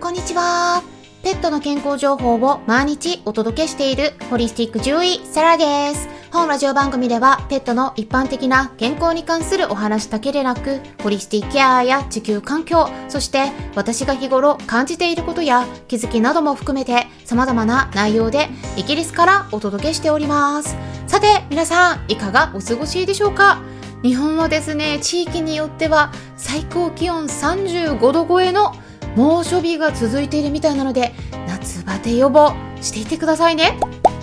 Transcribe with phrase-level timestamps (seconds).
[0.00, 0.82] こんにちは。
[1.22, 6.08] ペットの健康情報を毎日お届けしているホリスティック獣医サラです。
[6.32, 20.76] 本ラジオ番組ではペットの一般的な健康に関するお話だけでなく、ホリスティックケアや地球環境、そして私が日頃感じていることや気づきなども含めて様々な内容でイギリスからお届けしております。
[21.06, 23.60] さて、皆さんいかがお過ごしでしょうか？
[24.02, 28.72] 日本はですね、地域によっては最高気温35度超えの
[29.16, 31.12] 猛暑日が続いているみたいなので
[31.46, 33.78] 夏バテ予防していてくださいね。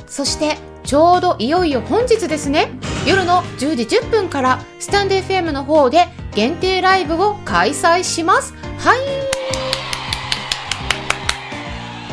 [0.07, 2.69] そしてちょうどいよいよ本日ですね。
[3.05, 8.53] 夜の10時10分からスタンデー FM の方で限定ライブを開催します。
[8.79, 8.99] はい。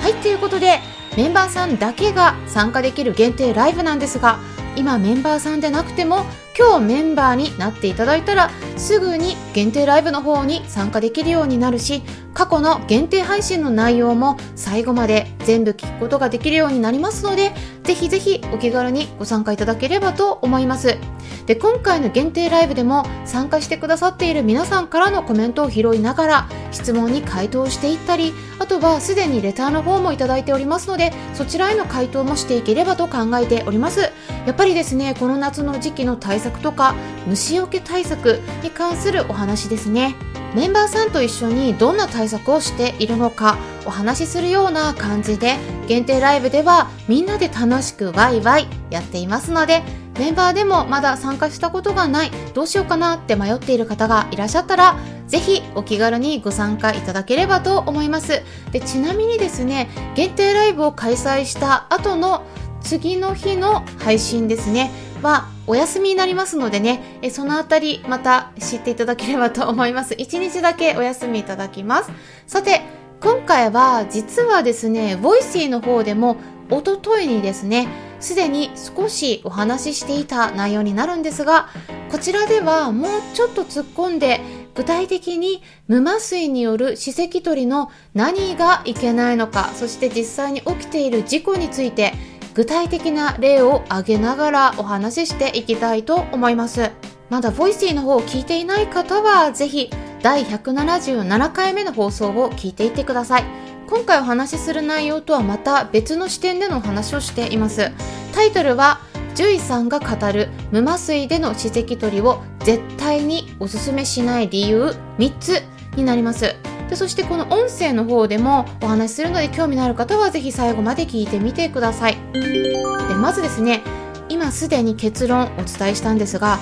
[0.00, 0.80] はいということで
[1.16, 4.38] メンバーさんだけが参加できる限定ライブなんですが
[4.76, 6.26] 今メンバーさんでなくても
[6.58, 12.02] 今日メンバーになっていただいたらすぐに限定ライブの方に参加できるようになるし
[12.34, 17.52] 過去の限定配信の内容も最後まで全部聞くことができるようになりますので
[17.84, 20.98] ぜひぜひお気軽にご参加いただければと思います。
[21.46, 34.10] で今回の限定ライブでも参加してくださっている皆さんからのコメントを拾いながら質問に回答していったりあとはすでにレターの方もいただいておりますのでそちらへの回答もしていければと考えております。
[34.46, 36.94] やっぱりですねこの夏の時期の対策とか
[37.26, 40.14] 虫除け対策に関するお話ですね。
[40.54, 45.56] メンバーさんと一緒にどんな対策をしているのかお話しするような感じで
[45.88, 49.82] 限定ライブではみんなで楽しくワイワイやっていますので
[50.18, 54.96] メンバーでもまだ参加したことがないどうしようかなって迷っている方がいらっしゃったら
[55.26, 58.42] ぜひお気軽にご参加いただければと思います。
[58.70, 62.44] でちなみにですね限定ライブを開催した後の
[62.80, 70.14] 次の日の配信ですねはお休みになりますのでね、えそのあたりまた知っていただければと思います。
[70.14, 72.10] 1日だけお休みいただきます。
[72.46, 72.82] さて、
[73.20, 76.36] 今回は実はですね、 Voicy の方でも
[76.70, 77.88] おとといにですね、
[78.20, 81.68] すでに少しお話ししていた内容になるんですが、
[82.10, 84.40] こちらではもうちょっと突っ込んで
[84.74, 92.12] 具体的に無麻酔による歯石取りの何がいけないのか、そして実際に起きている事故について
[92.54, 96.92] 具体的な例を挙げながらお話ししていきたいと思います。
[97.28, 99.90] まだ Voicy の方を聞いていない方はぜひ
[100.22, 103.44] 第177回目の放送を聞いていてください。
[103.88, 107.90] 今回お話しする内容とはまた別の視点でのお話をしています。
[108.32, 109.00] タイトルは
[109.34, 115.62] 獣医さんが語る無麻酔での歯石取りを絶対におすすめしない理由3つ
[115.96, 116.54] になります。
[116.88, 122.16] でそしてこの音声の方でもお話しするので興味のある方はぜひ最後まで聞いてみてください。
[122.32, 123.82] でまずですね
[124.28, 126.58] 今すでに結論お伝えしたんですが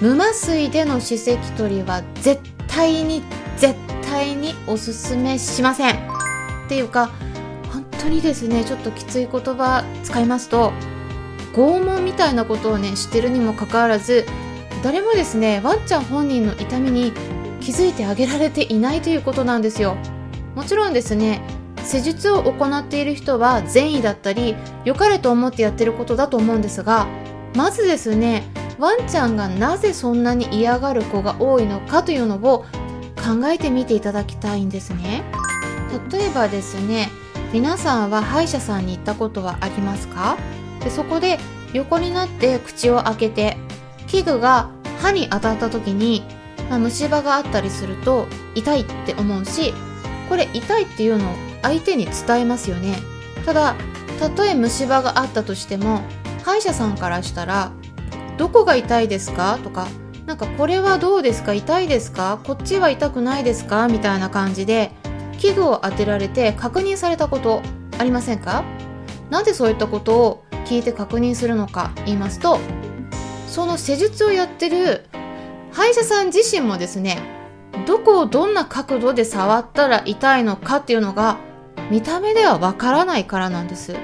[0.00, 3.22] 無麻酔での歯石取りは絶対に
[3.56, 3.74] 絶
[4.10, 5.94] 対におすすめしません。
[5.94, 7.10] っていうか
[7.72, 10.72] 本当にですねちょっときつい言葉使いますと
[11.54, 14.26] 拷問みたいなことをね知ってるにもかかわらず
[14.82, 17.12] 誰もですねワンちゃん本人の痛みに
[17.66, 19.96] 気づいてあげられていないということなんですよ。
[20.54, 21.42] もちろんですね
[21.82, 24.54] 施術を行っている人は善意だったり
[24.84, 27.08] 良かれと思ってやってることだと思うんですが
[27.56, 28.44] まずですね
[28.78, 32.64] ワンちゃんがなぜそんなに嫌がる子が多いのかというのを
[33.16, 35.24] 考えてみていただきたいんですね。
[36.12, 37.10] 例えばですね
[37.52, 40.38] 皆さんは歯医者さんに行ったことはありますか？
[40.84, 41.40] でそこで
[41.72, 43.56] 横になって口を開けて
[44.06, 46.22] 器具が歯に当たった時に、
[46.70, 49.72] 虫歯があったりすると痛いって思うし
[50.28, 52.96] これ痛いっていうのを相手に伝えますよね
[53.44, 53.74] ただ
[54.18, 56.00] たとえ虫歯があったとしても
[56.44, 57.72] 歯医者さんからしたら
[58.38, 59.86] 「どこが痛いですか?」とか
[60.26, 61.54] 「なんかこれはどうですか？
[61.54, 62.40] 痛いですか？
[62.44, 64.90] こっちは痛くないですか?」みたいな感じで
[65.38, 67.62] 器具を当てられて確認されたこと
[67.98, 68.64] ありませんか？
[69.30, 72.58] なんでそういったことを聞いて確認するのか言いますと
[73.48, 75.06] その施術をやってる
[75.76, 77.18] 歯医者さん自身もですね
[77.86, 81.36] どこをどんな角度で触ったら痛いのかっていうのが
[81.90, 83.94] 見た目ではわからないからなんです。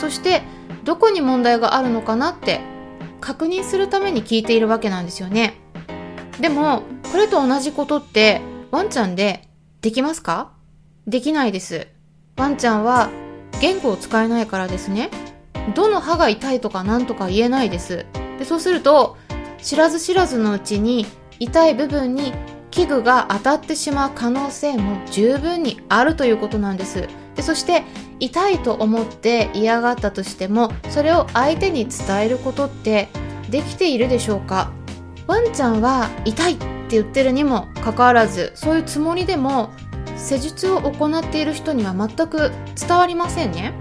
[0.00, 0.42] そして
[0.82, 2.60] どこに問題があるのかなって
[3.20, 5.54] 確認するために聞いているわけなんですよね。
[6.40, 6.82] でも
[7.12, 8.40] これと同じことって
[8.72, 9.48] ワンちゃんで
[9.80, 10.50] できますか？
[11.06, 11.86] できないです。
[12.36, 13.10] ワンちゃんは
[13.60, 15.08] 言語を使えないからですね。
[15.76, 18.06] どの歯が痛いとか何とか言えないです。
[18.40, 19.16] でそうすると
[19.62, 21.06] 知らず知らずのうちに
[21.38, 22.32] 痛い部分に
[22.70, 27.08] 器具が当たってしまう可能性も十分にあるということなんです。
[27.34, 27.82] でそして
[28.20, 33.08] 痛いと思って嫌がったとしてもそれを相手に伝えることって
[33.50, 34.70] できているでしょうか？
[35.26, 39.70] ワンちゃんは痛いって言ってるにもかかわらずそういうつもりでも
[40.16, 43.72] 施術を行っている人には全く伝わりませんね。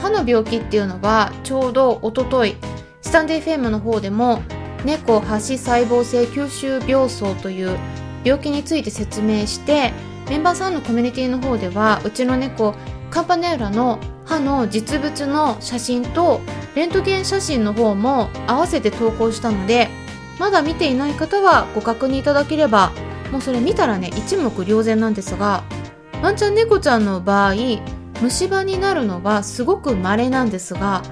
[0.00, 2.56] 歯の病気っていうのはちょうどおととい
[3.02, 4.42] スタンデー FM の方でも
[4.84, 7.78] 猫歯歯細胞性吸収病巣という
[8.24, 9.92] 病気について説明して
[10.28, 12.74] メンバーさんのコミュニティの方ではうちの猫
[13.10, 16.40] カンパネーラの歯の実物の写真と
[16.74, 19.88] レントゲン写真の方も合わせて投稿したので
[20.38, 22.92] まだ見ていない方はご確認いただければ
[23.30, 25.64] もうそれ見たらね一目瞭然なんですが
[26.22, 27.54] ワンちゃん猫ちゃんの場合
[28.22, 31.02] 虫歯になるのはすごく稀なんですが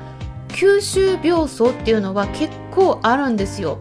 [0.48, 3.78] 吸収病巣っていうのは結構あるんですよ。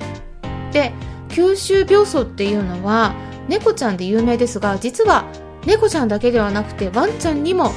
[0.74, 0.92] で
[1.30, 3.14] 吸収病巣っていうのは
[3.48, 5.26] 猫ちゃんで有名ですが実は
[5.66, 7.72] 猫ちゃんだけではなくてワンちゃんにも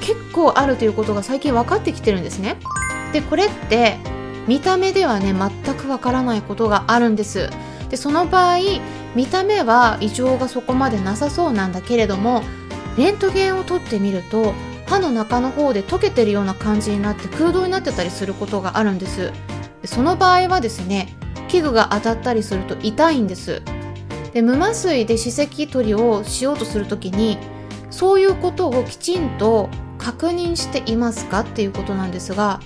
[0.00, 2.56] 結構あるということが最近分かってきてるんですね。
[3.12, 3.96] でこれって
[4.46, 7.50] 見た目ではね全くわからないことがあるんです。
[7.90, 8.58] でその場合
[9.16, 12.42] 見た目は異常がそこまでなさそうなんだけれども
[12.96, 14.52] レントゲンを取ってみると
[14.86, 19.32] 歯の中の方で溶けてるような感じになって空洞になってたりすることがあるんです。
[19.88, 21.16] その場合はですね
[21.48, 23.62] 器具が当たったりすると痛いんです。
[24.34, 27.38] で無麻酔で歯石取りをしようとする時に
[27.90, 32.60] そういうことをきちんと確認していますかっていうことなんですが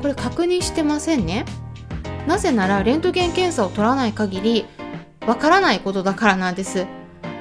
[0.00, 1.44] これ確認してませんね。
[2.26, 4.64] なぜならレントゲン検査を取らない限り
[5.26, 6.86] わからないことだからなんです。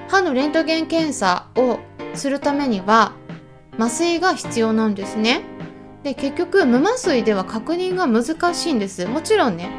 [0.09, 1.79] 歯のレントゲン検査を
[2.13, 3.13] するためには
[3.79, 5.43] 麻酔が必要なんですね。
[6.03, 9.05] で結局無麻酔では確認が難しいんです。
[9.05, 9.69] もちろんね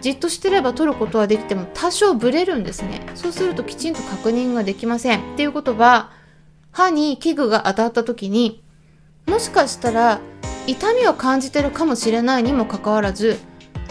[0.00, 3.06] じっとしてれば取ることはできても多少ブレるんですね。
[3.14, 5.34] そうするときちんと確認ができません。
[5.34, 6.10] っていうことは
[6.72, 8.62] 歯に器具が当たった時に
[9.26, 10.20] もしかしたら
[10.66, 13.38] 痛みを感じてるかもしれないにもかかわらず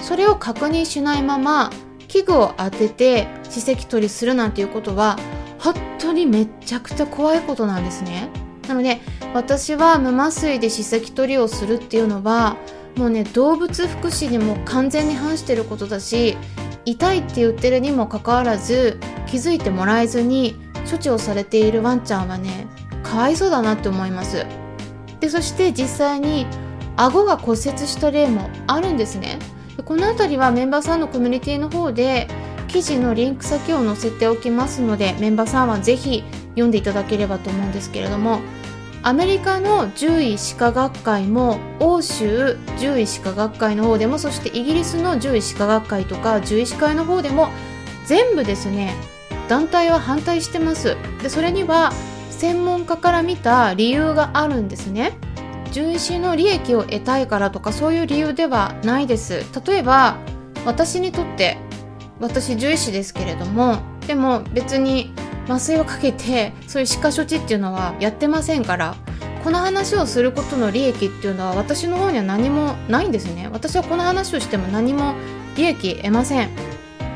[0.02, 1.72] それを確認しないまま
[2.08, 5.18] 器具を当てて歯石取りするなんていうことは
[5.60, 8.30] 本当にめちゃくちゃ怖いことなんですね。
[8.68, 9.02] なので
[9.34, 12.58] 私は無麻酔で歯石取りをするっていうのは
[12.98, 16.38] もうね動物福祉にも完全に反してることだし
[16.86, 20.56] 痛いって言ってるにもかかわらず気づいてもらえずに
[20.90, 22.68] 処置をされているワンちゃんはね
[23.04, 24.46] かわいそうだなって思います。
[25.20, 26.48] でそして実際に
[26.96, 29.40] 顎が骨折した例もあるんですね。
[29.86, 32.28] この辺りはメンバーさんのコミュニティの方で
[32.68, 38.42] 記事のリンク先を載せておきますのでメンバーさんはぜひ読んでいただければと思うんですけれども
[39.02, 47.50] アメリカの獣医歯科学会も欧州獣医歯科学会の方でもそしてイギリスの獣医歯科学会とか獣医師会の方でも
[48.06, 48.94] 全部ですね
[49.48, 50.96] 団体は反対してます。
[51.24, 51.92] でそれには
[52.30, 55.18] 専門家から見た理由があるんですね。
[55.72, 59.46] 獣医師の利益を得たいからとかそういう理由ではないです。
[59.66, 60.18] 例えば
[60.66, 61.58] 私にとって
[62.20, 65.14] 私獣医師ですけれどもでも別に
[65.50, 68.96] 麻酔をかけてそういう歯科処置っていうのはやってませんから
[69.44, 73.50] この話をすることの利益っていうのは私の方には何もないんですね。
[73.52, 75.16] 私はこの話をしても何も
[75.56, 76.50] 利益得ません。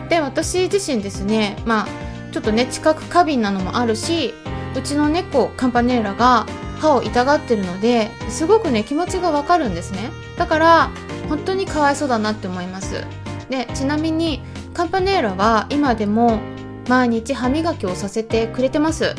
[0.09, 1.87] で私自身ですねまあ
[2.31, 4.33] ちょっとね知覚過敏なのもあるし
[4.75, 6.47] うちの猫カンパネーラが
[6.79, 10.09] 歯を痛がってるのですごくね気持ちがわかるんですね。
[10.37, 10.91] だから
[11.29, 13.03] 本当にかわいそうだなって思います。
[13.49, 14.41] でちなみに
[14.73, 16.39] カンパネーラは今でも
[16.87, 19.15] 毎日歯磨きをさせてくれてます。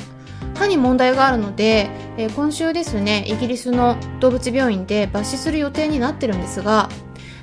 [0.55, 6.89] 歯に問題があるので、えー、今週ですねイギリスの動物病院で抜歯する予定になってるんですが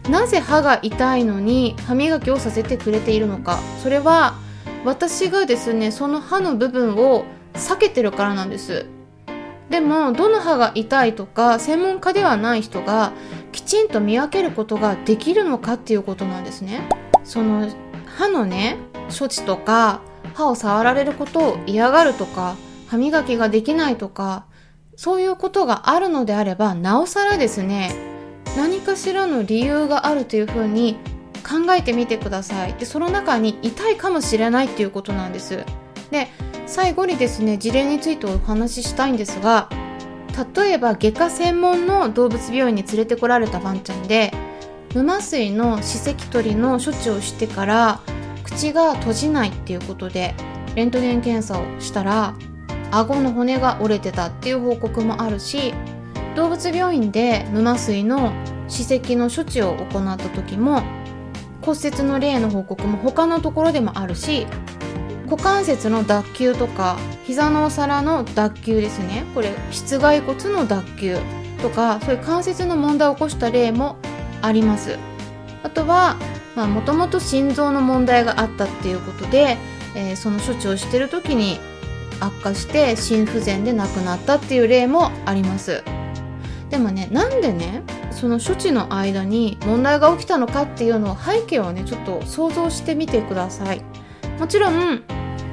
[0.10, 3.60] なぜ歯が痛いのに歯磨きをさせてくれているのか。
[3.84, 4.36] それは
[4.84, 8.86] 私がですねその歯の部分を避けてるからなんです。
[9.70, 13.14] でもどの歯が痛いとか専門家ではない人が
[13.52, 16.82] きちんと見分けることができるのかっていうことなんですね。
[17.24, 17.70] その
[18.18, 18.78] 歯のね
[19.18, 20.02] 処置とか
[20.34, 22.56] 歯を触られることを嫌がるとか
[22.88, 24.46] 歯磨きができないとか
[24.96, 27.92] そういうことがあるのであればなおさらですね
[28.58, 30.98] 何かしらの理由があるというふうに
[31.48, 32.74] 考えてみてください。
[32.74, 35.66] でその中に痛いかもしれないっていうことなんです。
[36.12, 36.28] で
[36.68, 39.70] 最後にですね事例についてお話ししたいんですが
[40.56, 44.32] 例えば外科専門の動物病院に連れてこられたワンちゃんで
[44.94, 48.00] 無麻酔の歯石取りの処置をしてから
[48.52, 50.36] 口が閉じないっていうことで
[50.76, 52.36] レントゲン検査をしたら
[52.92, 55.74] 顎の骨が折れてたっていう報告もあるし
[56.36, 58.32] 動物病院で無麻酔の
[58.68, 60.82] 歯石の処置を行った時も
[61.62, 64.48] 骨折の例の報告も他のところでもあるし
[65.32, 69.24] 股関節の脱臼とか膝のお皿の脱臼ですね。
[69.34, 71.22] これ室外骨の脱臼
[71.62, 73.96] とかそういう関節の問題を起こした例も
[74.42, 74.98] あります。
[75.64, 76.18] あとは
[76.68, 79.58] もともと心臓の問題があったっていうことで、
[79.96, 81.60] えー、その処置をしてる時に
[82.20, 85.84] 悪化して心不全で亡くなったっていう例もあります。
[86.70, 93.84] でもねなんでねその処置の間に問題が起きたのかっていうのを背景をねちょっと想像してみてください。
[94.40, 95.04] もちろん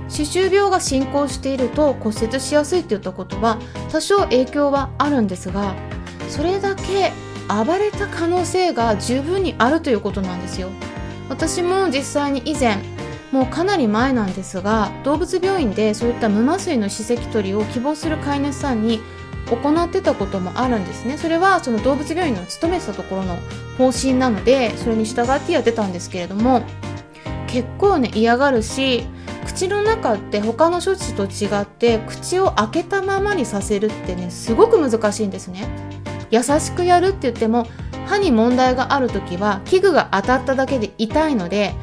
[0.08, 3.58] 歯周病が進行していると骨折しやすいって言ったことは
[3.90, 5.74] 多少影響はあるんですが
[6.28, 7.12] それだけ
[7.48, 10.70] 暴れた可能性が十分にあるということなんですよ。
[11.28, 12.78] 私も実際に以前
[13.30, 19.00] もうかなり前なんですが動物病院でそういった無麻酔の歯石取りを希望する飼い主さんに
[19.50, 21.16] 行ってたこともあるんですね。
[21.16, 23.38] それはその動物病院の勤めてたところの
[23.78, 26.62] 方針なのでそれに従ってやってたんですけれども
[27.46, 29.06] 結構ね嫌がるし
[29.46, 35.66] 口の中って他の処置と違って口を開けたままにさせるってねすごく難しいんですね。
[36.30, 37.66] 優しくやるって言っても
[38.06, 41.74] 歯に問題がある時は器具が当たっただけで痛いので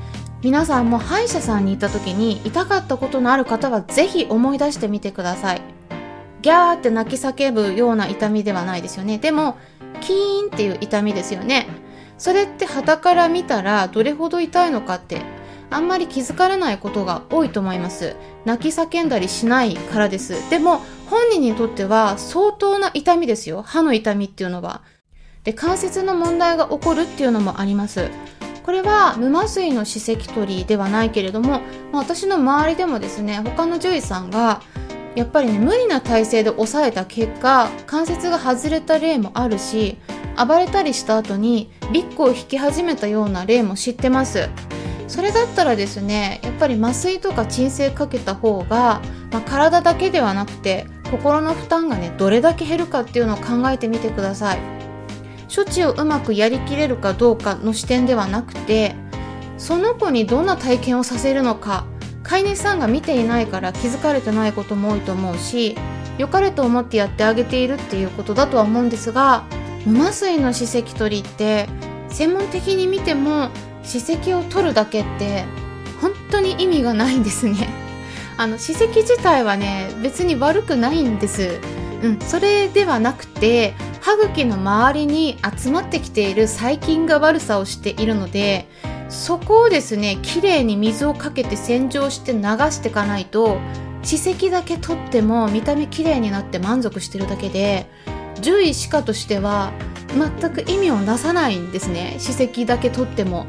[0.41, 5.61] 皆さんも歯医者さんに行った時に痛かったことのある方はぜひ思い出してみてください。
[6.41, 9.17] ギャーって泣き叫ぶような痛みではないですよね。
[9.17, 9.57] でも
[10.01, 11.67] キーンっていう痛みですよね。
[12.19, 15.21] それって旗から見たらどれほど痛いのかって
[15.71, 18.15] あんまり気づかれないことが多いと思います。
[18.45, 20.49] 泣き叫んだりしないからです。
[20.51, 23.61] でも本人にとっては相当な痛みですよ。
[23.61, 24.81] 歯の痛みっていうのは。
[25.43, 28.09] で関節の問題が起こるっていうのもあります。
[28.63, 34.63] これは無麻酔の歯石取りではないけれども、まあ、私の周りでもですね他の獣医さんが
[35.13, 39.97] やっぱりね無理な体勢で押さえた結果関節が外れた例もあるし
[40.35, 44.49] 暴れたりした後にビッグを引き始めたような例も知ってます。
[45.07, 48.99] それだったらですねやっぱり麻酔とか鎮静かけた方が、
[49.31, 54.59] まあ、体だけではなくて心の負担がねどれだけ減るかっていうのを考えてみてください。
[55.53, 58.95] 処置をうまくやりきれるかどうかの視点ではなくて
[59.57, 61.85] その子にどんな体験をさせるのか
[62.23, 65.77] 飼い主さんが見ていないから気づかれてないことも多いと思うし
[66.17, 69.45] 良かれと思ってやってあげているっていうことだとは思うんですが
[69.85, 71.69] 無麻酔の歯石取りって
[72.09, 73.49] 専門的に見ても
[73.83, 75.45] 歯石を取るだけって
[76.01, 77.84] 本当に意味がないんですね。
[78.37, 81.59] あの歯石自体はね別に悪くないんです。
[82.03, 88.67] うん、それではなくて歯茎の周りに集まってきている細菌が悪さをしているので
[89.09, 93.57] そこをですねきれいに水をかけて洗浄して流していかないと
[94.03, 97.89] 歯石だけ取っても見た目きれいになって満足してるだけで
[98.35, 99.71] 獣医歯科としては
[100.15, 102.17] 全く意味をなさないんですね。
[102.19, 103.47] 歯石だけ取っても。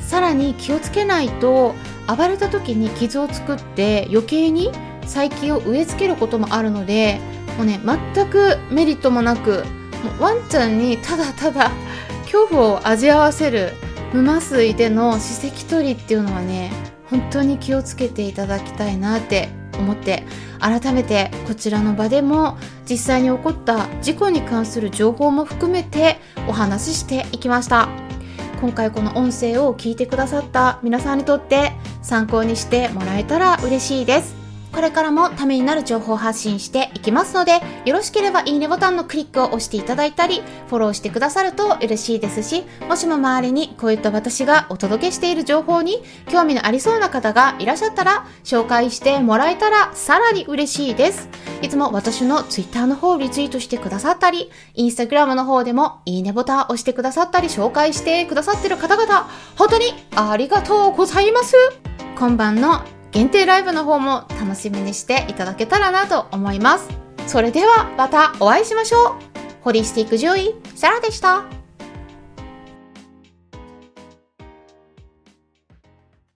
[0.00, 1.74] さらに気をつけないと
[2.06, 4.70] 暴れた時に傷を作って余計に
[5.02, 7.20] 細菌を植え付けることもあるので
[7.56, 7.80] もうね
[8.14, 9.64] 全くメリットもなく
[10.02, 11.70] もうワンちゃんにただただ
[12.24, 13.72] 恐怖を味合わせる
[14.12, 16.72] 無麻酔での歯石取りっていうのはね
[17.10, 20.24] 本当に気をつけていただきたいなって思って
[20.60, 22.56] 改めてこちらの場でも
[22.88, 26.18] 実際に起こった事故に関する情報も含めて
[26.48, 28.03] お話ししていきました。
[28.64, 34.34] 今回この音声を聞いてくださった皆さんにとって参考にしてもらえたら嬉しいです
[34.72, 51.28] これからもためになる情報を発信していきますので、よろしければいいねボタンのクリックを押していただいたり、フォローしてくださると嬉しいですし、もしも周りにこういった私がお届けしている情報に興味のありそうな方がいらっしゃったら、紹介してもらえたらさらに嬉しいです。
[51.64, 61.56] いつも私の Twitter の方をリツイートしてくださったり、Instagram の方でもいいねボタンを押してくださったり、紹介してくださってる方々、本当にありがとうございます。
[62.18, 66.88] 今晩の限定ライブの方も楽しみにしていただけたらなと思います。
[67.26, 69.12] それではまたお会いしましょう。
[69.62, 71.63] ホリスティック獣医、サラでした。